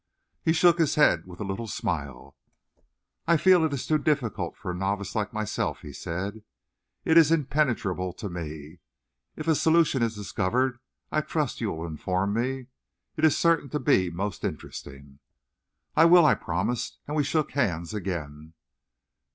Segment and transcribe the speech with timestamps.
[0.43, 2.35] He shook his head with a little smile.
[3.27, 6.41] "I fear it is too difficult for a novice like myself," he said.
[7.05, 8.79] "It is impenetrable to me.
[9.35, 10.79] If a solution is discovered,
[11.11, 12.65] I trust you will inform me.
[13.15, 15.19] It is certain to be most interesting."
[15.95, 18.53] "I will," I promised, and we shook hands again.